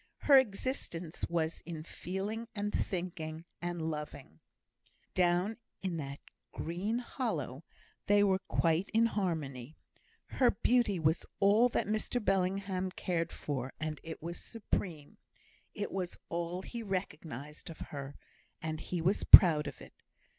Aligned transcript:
Her 0.21 0.39
existence 0.39 1.25
was 1.29 1.61
in 1.63 1.83
feeling, 1.83 2.47
and 2.55 2.73
thinking, 2.73 3.45
and 3.61 3.79
loving. 3.83 4.39
Down 5.13 5.57
in 5.83 5.97
that 5.97 6.17
green 6.51 6.97
hollow 6.97 7.63
they 8.07 8.23
were 8.23 8.39
quite 8.47 8.89
in 8.95 9.05
harmony. 9.05 9.77
Her 10.25 10.49
beauty 10.49 10.97
was 10.97 11.23
all 11.39 11.69
that 11.69 11.85
Mr 11.85 12.19
Bellingham 12.19 12.89
cared 12.89 13.31
for, 13.31 13.73
and 13.79 13.99
it 14.01 14.23
was 14.23 14.41
supreme. 14.41 15.19
It 15.75 15.91
was 15.91 16.17
all 16.29 16.63
he 16.63 16.81
recognised 16.81 17.69
of 17.69 17.77
her, 17.93 18.15
and 18.59 18.79
he 18.79 19.01
was 19.03 19.23
proud 19.23 19.67
of 19.67 19.81
it. 19.81 19.93